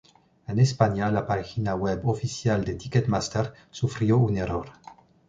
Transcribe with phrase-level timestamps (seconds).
[0.47, 4.71] En España, la página web oficial de Ticketmaster, sufrió un error.